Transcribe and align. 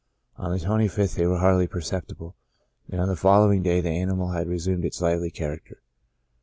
On 0.35 0.51
the 0.51 0.57
25th 0.57 1.13
they 1.13 1.27
were 1.27 1.37
hardly 1.37 1.67
perceptible, 1.67 2.35
and 2.89 2.99
on 2.99 3.07
the 3.07 3.15
following 3.15 3.61
day 3.61 3.81
the 3.81 3.89
animal 3.91 4.29
had 4.31 4.47
resumed 4.47 4.83
his 4.83 4.99
lively 4.99 5.29
character. 5.29 5.79